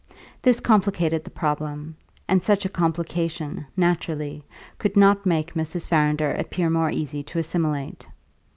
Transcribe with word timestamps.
This 0.41 0.59
complicated 0.59 1.23
the 1.23 1.29
problem, 1.29 1.95
and 2.27 2.41
such 2.41 2.65
a 2.65 2.69
complication, 2.69 3.67
naturally, 3.77 4.43
could 4.79 4.97
not 4.97 5.27
make 5.27 5.53
Mrs. 5.53 5.85
Farrinder 5.85 6.33
appear 6.39 6.71
more 6.71 6.89
easy 6.89 7.21
to 7.21 7.37
assimilate. 7.37 8.07